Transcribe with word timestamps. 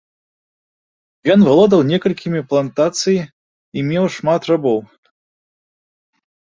Ён 1.33 1.39
валодаў 1.49 1.81
некалькімі 1.91 2.41
плантацыі 2.55 3.21
і 3.29 3.79
меў 3.93 4.05
шмат 4.19 4.41
рабоў. 4.53 4.79